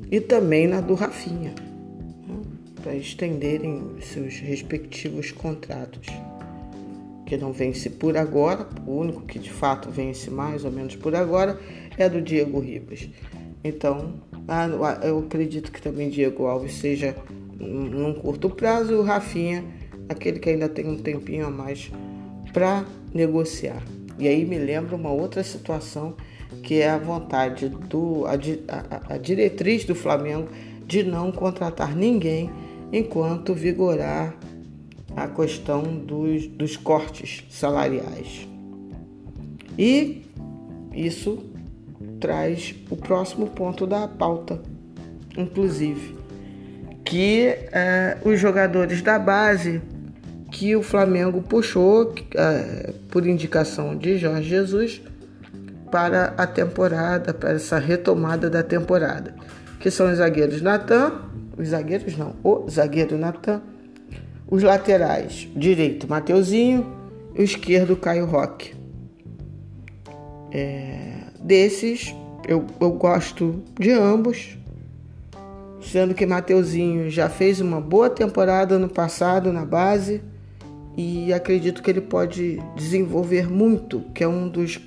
e 0.10 0.22
também 0.22 0.68
na 0.68 0.80
do 0.80 0.94
Rafinha, 0.94 1.54
né, 2.26 2.42
para 2.82 2.96
estenderem 2.96 3.96
seus 4.00 4.36
respectivos 4.36 5.32
contratos, 5.32 6.08
que 7.32 7.38
não 7.38 7.54
vence 7.54 7.90
por 7.90 8.18
agora, 8.18 8.68
o 8.86 8.92
único 8.92 9.22
que 9.22 9.40
de 9.40 9.50
fato 9.50 9.90
vence 9.90 10.30
mais 10.30 10.66
ou 10.66 10.72
menos 10.72 10.98
por 10.98 11.16
agora 11.16 11.58
é 11.98 12.10
do 12.10 12.22
Diego 12.22 12.60
Ribas. 12.60 13.08
Então, 13.64 14.16
eu 15.02 15.20
acredito 15.20 15.72
que 15.72 15.82
também 15.82 16.10
Diego 16.10 16.46
Alves 16.46 16.74
seja 16.74 17.16
num 17.58 18.14
curto 18.16 18.50
prazo 18.50 18.92
e 18.92 18.96
o 18.96 19.02
Rafinha, 19.02 19.64
aquele 20.10 20.40
que 20.40 20.50
ainda 20.50 20.68
tem 20.68 20.86
um 20.86 20.98
tempinho 20.98 21.48
a 21.48 21.50
mais 21.50 21.90
para 22.52 22.84
negociar. 23.14 23.82
E 24.20 24.28
aí 24.28 24.44
me 24.44 24.58
lembra 24.58 24.94
uma 24.94 25.10
outra 25.10 25.42
situação 25.42 26.18
que 26.62 26.82
é 26.82 26.90
a 26.90 26.98
vontade 26.98 27.70
do 27.70 28.26
a, 28.26 28.34
a, 28.34 29.14
a 29.14 29.18
diretriz 29.18 29.86
do 29.86 29.96
Flamengo 29.96 30.50
de 30.86 31.02
não 31.02 31.32
contratar 31.32 31.96
ninguém 31.96 32.52
enquanto 32.92 33.54
vigorar 33.54 34.36
a 35.15 35.27
questão 35.27 35.84
dos, 35.84 36.48
dos 36.48 36.77
cortes 36.77 37.44
salariais. 37.50 38.48
E 39.77 40.24
isso 40.94 41.44
traz 42.20 42.75
o 42.89 42.96
próximo 42.96 43.48
ponto 43.48 43.88
da 43.88 44.08
pauta, 44.08 44.62
inclusive, 45.38 46.15
que 47.03 47.48
é, 47.72 48.18
os 48.24 48.39
jogadores 48.39 49.01
da 49.01 49.18
base 49.18 49.82
que 50.51 50.75
o 50.75 50.84
Flamengo 50.84 51.41
puxou 51.41 52.03
uh, 52.12 52.94
por 53.10 53.25
indicação 53.25 53.96
de 53.96 54.18
Jorge 54.18 54.50
Jesus 54.50 55.01
para 55.89 56.34
a 56.38 56.46
temporada, 56.46 57.34
para 57.34 57.53
essa 57.53 57.80
retomada 57.80 58.50
da 58.50 58.62
temporada, 58.62 59.34
que 59.80 59.89
são 59.89 60.12
os 60.12 60.18
zagueiros 60.18 60.62
Natan, 60.62 61.13
os 61.58 61.70
zagueiros 61.70 62.18
não, 62.18 62.36
o 62.44 62.70
zagueiro 62.70 63.18
Natan, 63.18 63.62
os 64.51 64.62
laterais, 64.62 65.48
direito 65.55 66.10
Mateuzinho 66.10 66.86
e 67.34 67.39
o 67.39 67.43
esquerdo 67.43 67.96
Caio 67.96 68.25
Roque. 68.25 68.75
É, 70.51 71.13
desses, 71.39 72.13
eu, 72.46 72.67
eu 72.81 72.91
gosto 72.91 73.63
de 73.79 73.91
ambos, 73.91 74.58
sendo 75.81 76.13
que 76.13 76.25
Mateuzinho 76.25 77.10
já 77.10 77.29
fez 77.29 77.62
uma 77.62 77.79
boa 77.79 78.10
temporada 78.10 78.77
no 78.77 78.89
passado 78.89 79.53
na 79.53 79.63
base 79.63 80.22
e 80.98 81.31
acredito 81.31 81.81
que 81.81 81.89
ele 81.89 82.01
pode 82.01 82.62
desenvolver 82.75 83.50
muito, 83.50 84.01
que 84.13 84.22
é 84.22 84.27
um 84.27 84.50
dos 84.50 84.79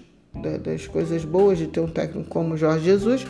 das 0.62 0.86
coisas 0.88 1.24
boas 1.24 1.56
de 1.56 1.68
ter 1.68 1.78
um 1.78 1.86
técnico 1.86 2.28
como 2.28 2.56
Jorge 2.56 2.84
Jesus, 2.84 3.24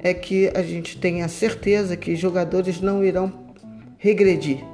é 0.00 0.12
que 0.12 0.50
a 0.54 0.62
gente 0.62 0.98
tem 0.98 1.22
a 1.22 1.28
certeza 1.28 1.96
que 1.96 2.16
jogadores 2.16 2.80
não 2.80 3.04
irão 3.04 3.32
regredir, 3.96 4.64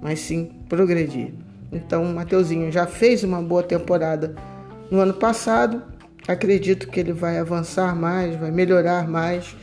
mas 0.00 0.20
sim 0.20 0.50
progredir. 0.68 1.32
Então, 1.72 2.04
o 2.04 2.14
Mateuzinho 2.14 2.72
já 2.72 2.86
fez 2.86 3.22
uma 3.24 3.42
boa 3.42 3.62
temporada 3.62 4.34
no 4.90 5.00
ano 5.00 5.14
passado. 5.14 5.82
Acredito 6.26 6.88
que 6.88 7.00
ele 7.00 7.12
vai 7.12 7.38
avançar 7.38 7.94
mais, 7.94 8.36
vai 8.36 8.50
melhorar 8.50 9.08
mais, 9.08 9.56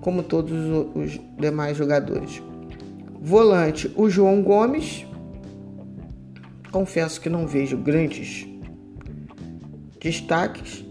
como 0.00 0.22
todos 0.22 0.52
os 0.94 1.20
demais 1.38 1.76
jogadores. 1.76 2.42
Volante, 3.20 3.92
o 3.96 4.08
João 4.08 4.42
Gomes, 4.42 5.04
confesso 6.70 7.20
que 7.20 7.28
não 7.28 7.46
vejo 7.46 7.76
grandes 7.76 8.46
destaques, 10.00 10.84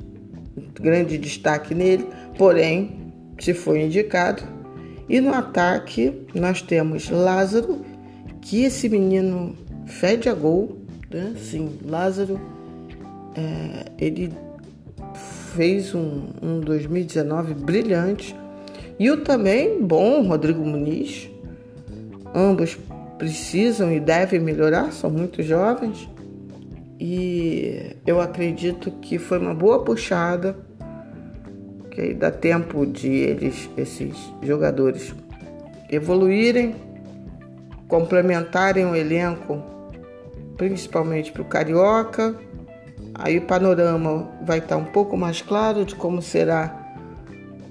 grande 0.74 1.18
destaque 1.18 1.74
nele, 1.74 2.08
porém, 2.38 3.14
se 3.40 3.54
foi 3.54 3.84
indicado. 3.84 4.44
E 5.08 5.22
no 5.22 5.34
ataque 5.34 6.26
nós 6.34 6.62
temos 6.62 7.10
Lázaro, 7.10 7.86
que 8.46 8.64
esse 8.64 8.88
menino 8.88 9.56
fede 9.88 10.30
a 10.30 10.34
gol, 10.34 10.78
né? 11.12 11.34
Sim, 11.36 11.80
Lázaro, 11.84 12.40
é, 13.36 13.92
ele 13.98 14.32
fez 15.56 15.96
um, 15.96 16.28
um 16.42 16.60
2019 16.60 17.56
brilhante. 17.56 18.36
E 19.00 19.10
o 19.10 19.18
também 19.18 19.82
bom 19.82 20.22
Rodrigo 20.28 20.64
Muniz, 20.64 21.28
ambos 22.34 22.78
precisam 23.18 23.92
e 23.92 24.00
devem 24.00 24.40
melhorar, 24.40 24.92
são 24.94 25.10
muito 25.10 25.42
jovens. 25.42 26.08
E 27.00 27.96
eu 28.06 28.22
acredito 28.22 28.92
que 29.02 29.18
foi 29.18 29.40
uma 29.40 29.56
boa 29.56 29.84
puxada, 29.84 30.56
que 31.90 32.14
dá 32.14 32.30
tempo 32.30 32.86
de 32.86 33.08
eles, 33.08 33.68
esses 33.76 34.16
jogadores, 34.44 35.16
evoluírem, 35.90 36.76
complementarem 37.88 38.86
o 38.86 38.96
elenco 38.96 39.76
principalmente 40.58 41.32
para 41.32 41.42
o 41.42 41.46
Carioca. 41.46 42.36
Aí 43.14 43.38
o 43.38 43.42
panorama 43.42 44.30
vai 44.46 44.60
estar 44.60 44.78
um 44.78 44.86
pouco 44.86 45.16
mais 45.16 45.42
claro 45.42 45.86
de 45.86 45.96
como 45.96 46.22
será 46.22 46.82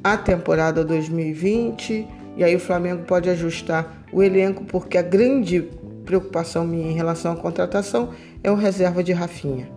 a 0.02 0.16
temporada 0.16 0.84
2020. 0.84 2.06
E 2.36 2.44
aí 2.44 2.54
o 2.54 2.60
Flamengo 2.60 3.04
pode 3.04 3.28
ajustar 3.30 4.04
o 4.12 4.22
elenco, 4.22 4.64
porque 4.64 4.98
a 4.98 5.02
grande 5.02 5.68
preocupação 6.04 6.66
minha 6.66 6.90
em 6.90 6.94
relação 6.94 7.32
à 7.32 7.36
contratação 7.36 8.10
é 8.42 8.50
o 8.50 8.54
reserva 8.54 9.02
de 9.02 9.12
Rafinha. 9.12 9.68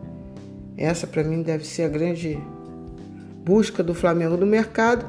Essa 0.78 1.08
para 1.08 1.24
mim 1.24 1.42
deve 1.42 1.66
ser 1.66 1.84
a 1.84 1.88
grande 1.88 2.38
busca 3.44 3.82
do 3.82 3.94
Flamengo 3.94 4.38
no 4.38 4.46
mercado. 4.46 5.06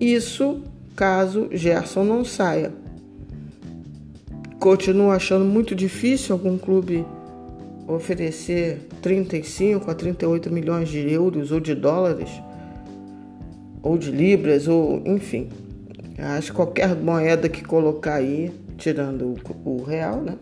Isso 0.00 0.62
caso 0.96 1.48
Gerson 1.52 2.04
não 2.04 2.24
saia. 2.24 2.81
Continuo 4.62 5.10
achando 5.10 5.44
muito 5.44 5.74
difícil 5.74 6.36
algum 6.36 6.56
clube 6.56 7.04
oferecer 7.88 8.86
35 9.02 9.90
a 9.90 9.92
38 9.92 10.52
milhões 10.52 10.88
de 10.88 11.00
euros 11.12 11.50
ou 11.50 11.58
de 11.58 11.74
dólares 11.74 12.30
ou 13.82 13.98
de 13.98 14.12
libras 14.12 14.68
ou 14.68 15.02
enfim. 15.04 15.48
Acho 16.16 16.52
que 16.52 16.56
qualquer 16.56 16.94
moeda 16.94 17.48
que 17.48 17.64
colocar 17.64 18.14
aí, 18.14 18.52
tirando 18.78 19.34
o, 19.64 19.68
o 19.68 19.82
real, 19.82 20.20
né? 20.20 20.36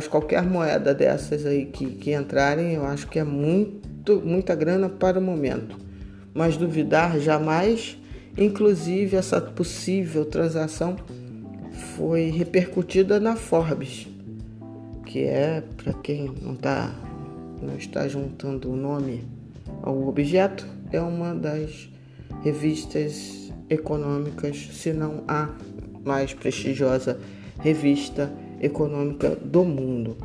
Que 0.00 0.08
qualquer 0.08 0.42
moeda 0.42 0.92
dessas 0.92 1.46
aí 1.46 1.66
que, 1.66 1.86
que 1.86 2.12
entrarem, 2.12 2.72
eu 2.72 2.84
acho 2.84 3.06
que 3.06 3.20
é 3.20 3.24
muito, 3.24 4.20
muita 4.24 4.52
grana 4.52 4.88
para 4.88 5.20
o 5.20 5.22
momento. 5.22 5.76
Mas 6.34 6.56
duvidar 6.56 7.20
jamais, 7.20 7.96
inclusive 8.36 9.16
essa 9.16 9.40
possível 9.40 10.24
transação 10.24 10.96
foi 11.96 12.28
repercutida 12.28 13.18
na 13.18 13.36
Forbes, 13.36 14.06
que 15.06 15.20
é, 15.20 15.62
para 15.78 15.94
quem 15.94 16.30
não, 16.42 16.54
tá, 16.54 16.94
não 17.62 17.74
está 17.76 18.06
juntando 18.06 18.70
o 18.70 18.76
nome 18.76 19.24
ao 19.82 20.06
objeto, 20.06 20.66
é 20.92 21.00
uma 21.00 21.34
das 21.34 21.88
revistas 22.42 23.50
econômicas, 23.70 24.68
se 24.72 24.92
não 24.92 25.24
a 25.26 25.48
mais 26.04 26.34
prestigiosa 26.34 27.18
revista 27.60 28.30
econômica 28.60 29.30
do 29.30 29.64
mundo. 29.64 30.18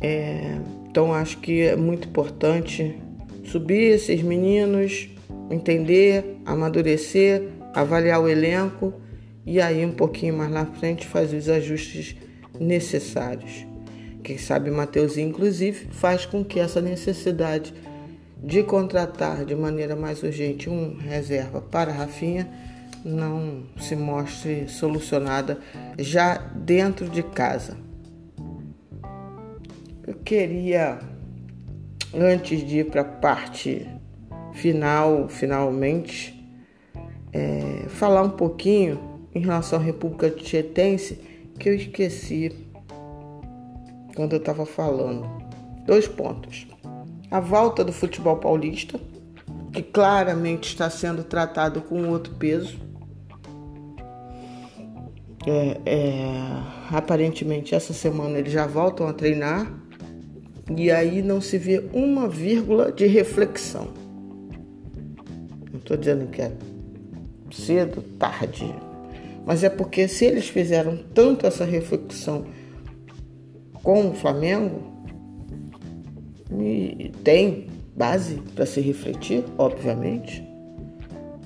É, 0.00 0.58
então 0.88 1.12
acho 1.12 1.38
que 1.38 1.60
é 1.60 1.76
muito 1.76 2.08
importante 2.08 2.98
subir 3.44 3.92
esses 3.92 4.22
meninos, 4.22 5.10
entender, 5.50 6.38
amadurecer, 6.46 7.46
avaliar 7.74 8.20
o 8.20 8.28
elenco 8.28 9.01
e 9.44 9.60
aí 9.60 9.84
um 9.84 9.92
pouquinho 9.92 10.36
mais 10.36 10.50
na 10.50 10.66
frente 10.66 11.06
fazer 11.06 11.36
os 11.36 11.48
ajustes 11.48 12.16
necessários. 12.58 13.66
Quem 14.22 14.38
sabe 14.38 14.70
Mateus 14.70 15.18
inclusive 15.18 15.88
faz 15.90 16.24
com 16.24 16.44
que 16.44 16.60
essa 16.60 16.80
necessidade 16.80 17.74
de 18.42 18.62
contratar 18.62 19.44
de 19.44 19.54
maneira 19.54 19.94
mais 19.94 20.22
urgente 20.22 20.68
um 20.68 20.96
reserva 20.96 21.60
para 21.60 21.92
Rafinha 21.92 22.48
não 23.04 23.64
se 23.78 23.96
mostre 23.96 24.68
solucionada 24.68 25.58
já 25.98 26.36
dentro 26.36 27.08
de 27.08 27.22
casa. 27.22 27.76
Eu 30.06 30.14
queria, 30.24 30.98
antes 32.14 32.66
de 32.66 32.78
ir 32.78 32.90
para 32.90 33.02
a 33.02 33.04
parte 33.04 33.86
final, 34.52 35.28
finalmente, 35.28 36.38
é, 37.32 37.84
falar 37.88 38.22
um 38.22 38.30
pouquinho 38.30 39.11
em 39.34 39.40
relação 39.40 39.78
à 39.78 39.82
República 39.82 40.30
Tietense 40.30 41.18
que 41.58 41.68
eu 41.68 41.74
esqueci 41.74 42.52
quando 44.14 44.34
eu 44.34 44.38
estava 44.38 44.66
falando. 44.66 45.28
Dois 45.86 46.06
pontos. 46.06 46.66
A 47.30 47.40
volta 47.40 47.84
do 47.84 47.92
futebol 47.92 48.36
paulista, 48.36 49.00
que 49.72 49.82
claramente 49.82 50.68
está 50.68 50.90
sendo 50.90 51.24
tratado 51.24 51.80
com 51.80 52.08
outro 52.08 52.34
peso. 52.34 52.78
É, 55.46 55.80
é, 55.86 56.22
aparentemente 56.90 57.74
essa 57.74 57.92
semana 57.92 58.38
eles 58.38 58.52
já 58.52 58.64
voltam 58.64 59.08
a 59.08 59.12
treinar 59.12 59.72
e 60.76 60.88
aí 60.88 61.20
não 61.20 61.40
se 61.40 61.58
vê 61.58 61.84
uma 61.92 62.28
vírgula 62.28 62.92
de 62.92 63.06
reflexão. 63.06 63.88
Não 65.72 65.78
estou 65.78 65.96
dizendo 65.96 66.28
que 66.28 66.42
é 66.42 66.52
cedo, 67.50 68.02
tarde. 68.18 68.72
Mas 69.44 69.64
é 69.64 69.68
porque 69.68 70.06
se 70.06 70.24
eles 70.24 70.48
fizeram 70.48 70.98
tanto 71.14 71.46
essa 71.46 71.64
reflexão 71.64 72.44
com 73.82 74.10
o 74.10 74.14
Flamengo, 74.14 74.92
e 76.60 77.10
tem 77.24 77.66
base 77.96 78.36
para 78.54 78.66
se 78.66 78.80
refletir, 78.80 79.44
obviamente. 79.58 80.46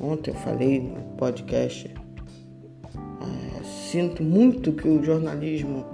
Ontem 0.00 0.30
eu 0.30 0.34
falei 0.34 0.80
no 0.80 1.00
podcast, 1.16 1.90
é, 2.94 3.64
sinto 3.90 4.22
muito 4.22 4.72
que 4.72 4.86
o 4.86 5.02
jornalismo 5.02 5.86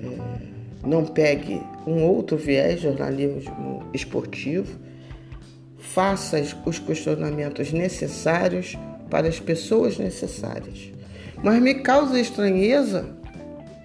é, 0.00 0.86
não 0.86 1.04
pegue 1.04 1.60
um 1.86 2.04
outro 2.04 2.36
viés, 2.36 2.80
jornalismo 2.80 3.82
esportivo, 3.92 4.78
faça 5.76 6.40
os 6.64 6.78
questionamentos 6.78 7.72
necessários 7.72 8.76
para 9.10 9.28
as 9.28 9.40
pessoas 9.40 9.98
necessárias. 9.98 10.92
Mas 11.42 11.60
me 11.60 11.74
causa 11.74 12.18
estranheza 12.18 13.16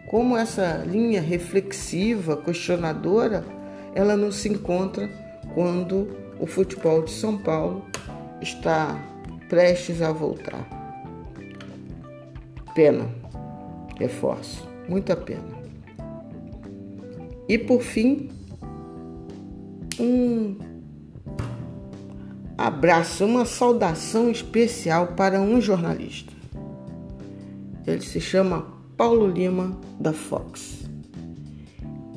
como 0.10 0.36
essa 0.36 0.84
linha 0.86 1.22
reflexiva, 1.22 2.36
questionadora, 2.36 3.46
ela 3.96 4.18
não 4.18 4.32
se 4.32 4.50
encontra 4.50 5.10
quando 5.54 6.10
o 6.40 6.46
futebol 6.46 7.04
de 7.04 7.12
São 7.12 7.38
Paulo 7.38 7.86
está 8.42 9.00
prestes 9.48 10.02
a 10.02 10.12
voltar. 10.12 10.68
Pena, 12.76 13.10
reforço, 14.00 14.68
muita 14.88 15.16
pena. 15.16 15.62
E 17.48 17.58
por 17.58 17.82
fim, 17.82 18.30
um 20.00 20.58
abraço, 22.62 23.26
uma 23.26 23.44
saudação 23.44 24.30
especial 24.30 25.08
para 25.08 25.42
um 25.42 25.60
jornalista. 25.60 26.32
Ele 27.88 28.02
se 28.02 28.22
chama 28.22 28.68
Paulo 28.96 29.28
Lima, 29.28 29.76
da 30.00 30.14
Fox. 30.14 30.82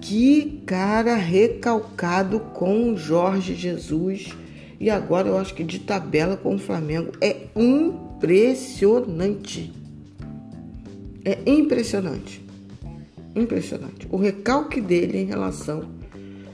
Que 0.03 0.63
cara 0.67 1.15
recalcado 1.15 2.41
com 2.41 2.95
Jorge 2.95 3.55
Jesus 3.55 4.37
e 4.79 4.91
agora 4.91 5.29
eu 5.29 5.39
acho 5.39 5.55
que 5.55 5.65
de 5.65 5.79
tabela 5.79 6.37
com 6.37 6.57
o 6.57 6.59
Flamengo. 6.59 7.13
É 7.23 7.47
impressionante. 7.57 9.73
É 11.25 11.39
impressionante. 11.47 12.45
Impressionante. 13.35 14.07
O 14.11 14.19
recalque 14.19 14.79
dele 14.79 15.17
em 15.19 15.25
relação 15.25 15.89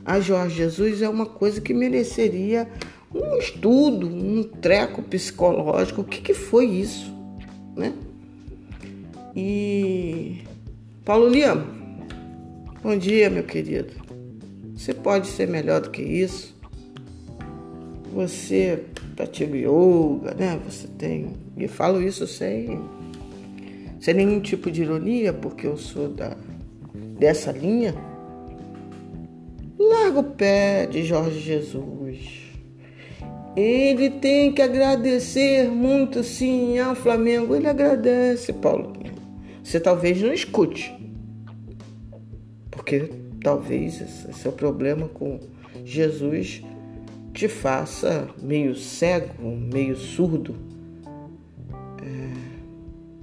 a 0.05 0.21
Jorge 0.21 0.57
Jesus 0.57 1.01
é 1.03 1.09
uma 1.09 1.27
coisa 1.27 1.61
que 1.61 1.75
mereceria 1.75 2.69
um 3.15 3.37
estudo, 3.39 4.07
um 4.07 4.43
treco 4.43 5.03
psicológico. 5.03 6.03
O 6.03 6.05
que, 6.05 6.21
que 6.21 6.35
foi 6.35 6.67
isso, 6.67 7.13
né? 7.77 7.93
E 9.35 10.43
Paulo 11.05 11.29
Lima, 11.29 11.67
bom 12.83 12.97
dia, 12.97 13.31
meu 13.31 13.45
querido. 13.45 13.93
Você 14.75 14.95
pode 14.95 15.29
ser 15.29 15.47
melhor 15.47 15.81
do 15.81 15.91
que 15.91 16.03
isso. 16.03 16.55
Você 18.15 18.85
pratica 19.15 19.57
yoga, 19.57 20.35
né? 20.35 20.59
Você 20.65 20.89
tem. 20.89 21.35
E 21.57 21.69
falo 21.69 22.03
isso 22.03 22.27
sem, 22.27 22.81
sem 24.01 24.15
nenhum 24.15 24.41
tipo 24.41 24.71
de 24.71 24.83
ironia, 24.83 25.33
porque 25.33 25.67
eu 25.67 25.77
sou 25.77 26.09
da, 26.09 26.37
dessa 27.19 27.53
linha. 27.53 27.95
Larga 29.79 30.21
o 30.21 30.25
pé 30.25 30.87
de 30.87 31.05
Jorge 31.05 31.41
Jesus. 31.41 32.00
Ele 33.57 34.11
tem 34.11 34.53
que 34.53 34.63
agradecer 34.63 35.69
muito 35.69 36.23
sim 36.23 36.79
ao 36.79 36.95
Flamengo. 36.95 37.57
Ele 37.57 37.67
agradece, 37.67 38.53
Paulo. 38.53 38.93
Você 39.63 39.81
talvez 39.81 40.23
não 40.23 40.33
escute. 40.33 40.95
Porque 42.71 43.11
talvez 43.43 44.01
esse 44.01 44.47
é 44.47 44.49
o 44.49 44.53
problema 44.53 45.09
com 45.09 45.41
Jesus 45.85 46.63
te 47.33 47.49
faça 47.49 48.29
meio 48.41 48.77
cego, 48.77 49.43
meio 49.43 49.97
surdo. 49.97 50.55
É... 52.03 52.31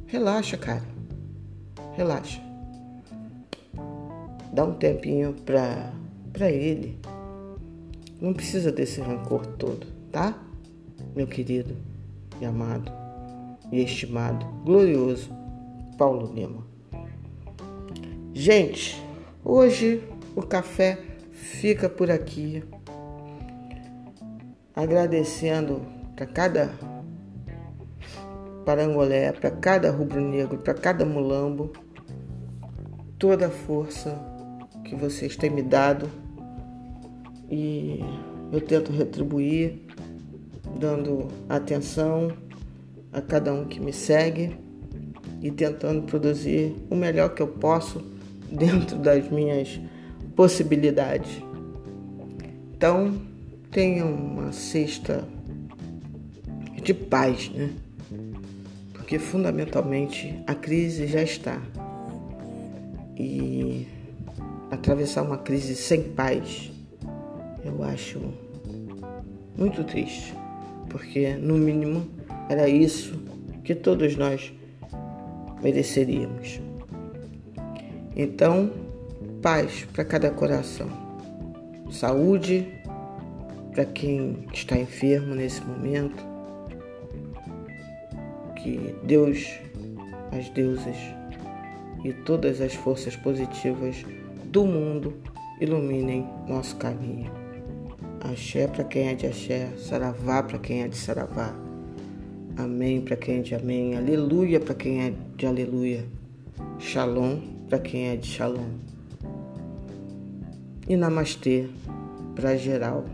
Relaxa, 0.08 0.58
cara. 0.58 0.84
Relaxa. 1.96 2.42
Dá 4.52 4.66
um 4.66 4.74
tempinho 4.74 5.34
pra, 5.46 5.94
pra 6.34 6.52
ele. 6.52 6.98
Não 8.20 8.34
precisa 8.34 8.72
desse 8.72 9.00
rancor 9.00 9.46
todo 9.46 9.97
tá? 10.12 10.38
Meu 11.16 11.28
querido 11.28 11.76
e 12.40 12.46
amado 12.46 12.92
e 13.72 13.82
estimado, 13.84 14.46
glorioso 14.64 15.30
Paulo 15.98 16.32
Lima. 16.34 16.66
Gente, 18.34 19.04
hoje 19.44 20.04
o 20.36 20.42
café 20.42 21.00
fica 21.32 21.90
por 21.90 22.12
aqui. 22.12 22.64
Agradecendo 24.76 25.82
para 26.16 26.28
cada 26.28 26.72
parangolé, 28.64 29.32
para 29.32 29.50
cada 29.50 29.90
rubro-negro, 29.90 30.60
para 30.60 30.76
cada 30.76 31.04
mulambo, 31.04 31.72
toda 33.18 33.48
a 33.48 33.50
força 33.50 34.20
que 34.84 34.96
vocês 34.96 35.36
têm 35.36 35.50
me 35.50 35.64
dado 35.64 36.10
e 37.50 38.02
eu 38.52 38.62
tento 38.62 38.92
retribuir 38.92 39.87
dando 40.78 41.28
atenção 41.50 42.32
a 43.12 43.22
cada 43.22 43.54
um 43.54 43.66
que 43.66 43.80
me 43.80 43.92
segue 43.92 44.56
e 45.42 45.52
tentando 45.52 46.04
produzir 46.04 46.76
o 46.90 46.96
melhor 46.96 47.34
que 47.34 47.42
eu 47.42 47.48
posso 47.48 48.02
dentro 48.52 48.98
das 48.98 49.30
minhas 49.30 49.80
possibilidades. 50.36 51.44
Então, 52.76 53.20
tenha 53.72 54.06
uma 54.06 54.52
sexta 54.52 55.28
de 56.82 56.94
paz, 56.94 57.50
né? 57.50 57.72
Porque 58.94 59.20
fundamentalmente 59.20 60.42
a 60.46 60.56
crise 60.56 61.08
já 61.08 61.22
está. 61.22 61.62
E 63.16 63.88
atravessar 64.70 65.24
uma 65.24 65.38
crise 65.38 65.76
sem 65.76 66.04
paz, 66.04 66.72
eu 67.66 67.84
acho 67.84 68.20
muito 69.58 69.84
triste, 69.84 70.36
porque 70.90 71.34
no 71.36 71.56
mínimo 71.56 72.08
era 72.50 72.68
isso 72.68 73.20
que 73.64 73.76
todos 73.76 74.16
nós 74.16 74.54
mereceríamos. 75.62 76.62
Então, 78.16 78.72
paz 79.42 79.88
para 79.94 80.06
cada 80.06 80.32
coração, 80.32 80.90
saúde 81.92 82.68
para 83.74 83.86
quem 83.86 84.46
está 84.54 84.78
enfermo 84.78 85.36
nesse 85.36 85.62
momento, 85.64 86.26
que 88.56 88.96
Deus, 89.04 89.60
as 90.32 90.50
deusas 90.50 90.98
e 92.04 92.12
todas 92.12 92.60
as 92.62 92.74
forças 92.74 93.16
positivas 93.16 94.04
do 94.46 94.66
mundo 94.66 95.14
iluminem 95.60 96.28
nosso 96.48 96.76
caminho. 96.78 97.47
Axé 98.22 98.68
para 98.68 98.84
quem 98.84 99.10
é 99.10 99.14
de 99.14 99.28
axé, 99.28 99.72
saravá 99.78 100.42
para 100.42 100.58
quem 100.58 100.82
é 100.82 100.88
de 100.88 100.98
saravá. 100.98 101.54
Amém 102.58 103.00
para 103.00 103.16
quem 103.16 103.38
é 103.38 103.42
de 103.42 103.54
amém, 103.54 103.96
aleluia 103.96 104.60
para 104.60 104.74
quem 104.74 105.02
é 105.02 105.14
de 105.36 105.46
aleluia. 105.46 106.04
Shalom 106.80 107.40
para 107.70 107.78
quem 107.78 108.10
é 108.10 108.16
de 108.16 108.28
shalom. 108.28 108.70
E 110.90 110.96
namastê 110.96 111.70
para 112.36 112.58
geral. 112.58 113.06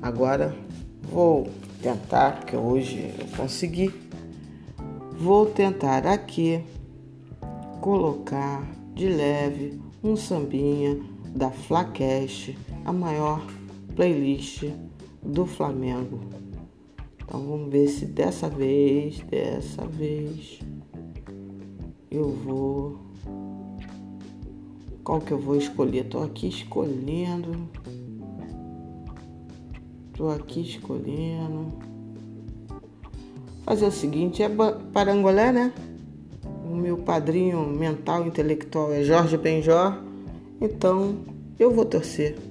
Agora 0.00 0.54
vou 1.02 1.50
tentar, 1.82 2.40
porque 2.40 2.56
hoje 2.56 3.12
eu 3.18 3.26
consegui. 3.36 3.92
Vou 5.18 5.46
tentar 5.46 6.06
aqui 6.06 6.62
colocar 7.80 8.62
de 8.94 9.08
leve 9.08 9.80
um 10.02 10.14
sambinha 10.14 11.00
da 11.34 11.50
Flacast, 11.50 12.56
a 12.88 12.92
maior 12.92 13.46
playlist 13.94 14.64
do 15.22 15.44
Flamengo. 15.44 16.20
Então 17.22 17.38
vamos 17.38 17.70
ver 17.70 17.86
se 17.88 18.06
dessa 18.06 18.48
vez, 18.48 19.20
dessa 19.30 19.86
vez 19.86 20.58
eu 22.10 22.30
vou. 22.30 22.98
Qual 25.04 25.20
que 25.20 25.32
eu 25.32 25.38
vou 25.38 25.56
escolher? 25.56 26.04
Tô 26.04 26.20
aqui 26.20 26.48
escolhendo. 26.48 27.68
Tô 30.14 30.30
aqui 30.30 30.62
escolhendo. 30.62 31.70
Fazer 33.64 33.84
o 33.84 33.92
seguinte, 33.92 34.42
é 34.42 34.48
parangolé, 34.94 35.52
né? 35.52 35.74
O 36.64 36.74
meu 36.74 36.96
padrinho 36.96 37.66
mental 37.66 38.26
intelectual 38.26 38.94
é 38.94 39.04
Jorge 39.04 39.36
Benjor. 39.36 40.02
Então 40.58 41.18
eu 41.58 41.70
vou 41.70 41.84
torcer. 41.84 42.48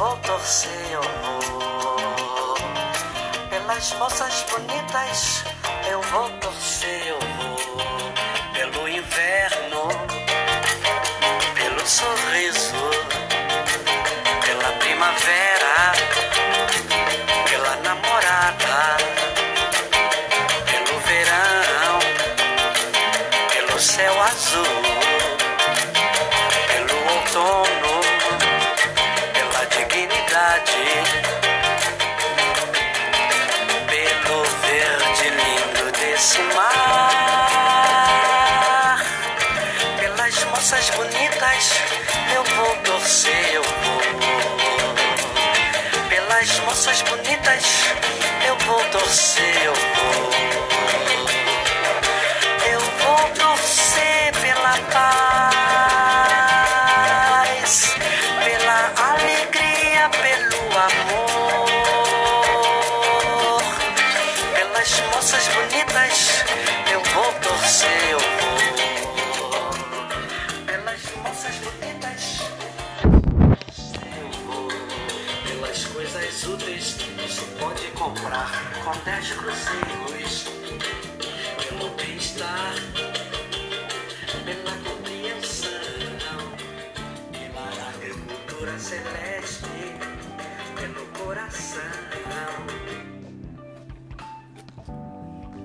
Vou 0.00 0.16
torcer, 0.16 0.92
eu 0.92 1.02
vou. 1.02 2.56
Pelas 3.50 3.92
moças 3.98 4.46
bonitas, 4.50 5.44
eu 5.90 6.00
vou 6.00 6.30
torcer, 6.38 7.06
eu 7.06 7.18
vou. 7.36 7.58
Pelo 8.54 8.88
inverno, 8.88 9.88
pelo 11.54 11.86
sorriso 11.86 12.89
bonitas, 47.20 47.64
eu 48.46 48.56
vou 48.66 48.82
torcer, 48.90 49.89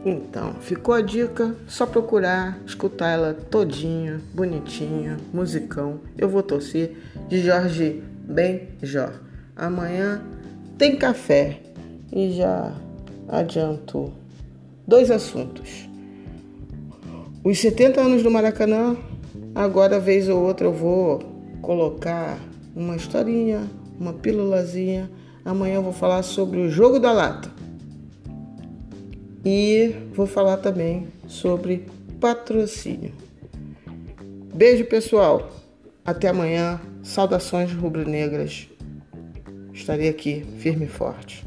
Então, 0.05 0.53
ficou 0.61 0.93
a 0.93 1.01
dica, 1.01 1.55
só 1.67 1.83
procurar, 1.87 2.59
escutar 2.63 3.09
ela 3.09 3.33
todinha, 3.33 4.21
bonitinha, 4.35 5.17
musicão. 5.33 5.99
Eu 6.15 6.29
vou 6.29 6.43
torcer 6.43 6.95
de 7.27 7.41
Jorge 7.41 8.03
Benjor. 8.21 9.13
Amanhã 9.55 10.21
tem 10.77 10.95
café 10.95 11.59
e 12.13 12.33
já 12.33 12.71
adianto 13.27 14.13
dois 14.87 15.09
assuntos. 15.09 15.89
Os 17.43 17.57
70 17.57 17.99
anos 17.99 18.21
do 18.21 18.29
Maracanã, 18.29 18.95
agora 19.55 19.99
vez 19.99 20.29
ou 20.29 20.39
outra 20.39 20.67
eu 20.67 20.73
vou 20.73 21.19
colocar 21.63 22.37
uma 22.75 22.95
historinha, 22.95 23.63
uma 23.99 24.13
pílulazinha. 24.13 25.09
Amanhã 25.43 25.75
eu 25.75 25.83
vou 25.83 25.93
falar 25.93 26.21
sobre 26.21 26.59
o 26.59 26.69
jogo 26.69 26.99
da 26.99 27.11
lata. 27.11 27.54
E 29.45 29.93
vou 30.13 30.25
falar 30.25 30.57
também 30.57 31.07
sobre 31.27 31.85
patrocínio. 32.19 33.13
Beijo, 34.53 34.85
pessoal. 34.85 35.51
Até 36.03 36.29
amanhã. 36.29 36.81
Saudações 37.03 37.71
rubro-negras. 37.71 38.67
Estarei 39.71 40.09
aqui, 40.09 40.43
firme 40.57 40.85
e 40.85 40.89
forte. 40.89 41.45